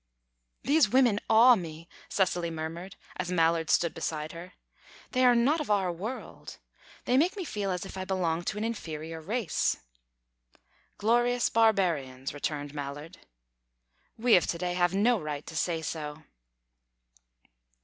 [0.63, 4.53] "These women awe me," Cecily murmured, as Mallard stood beside her.
[5.11, 6.57] "They are not of our world.
[7.05, 9.77] They make me feel as if I belonged to an inferior race."
[10.97, 13.19] "Glorious barbarians," returned Mallard.
[14.17, 16.23] "We of to day have no right to say so."